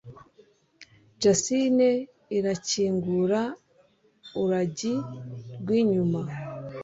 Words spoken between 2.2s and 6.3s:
irakingura uragi rwinyuma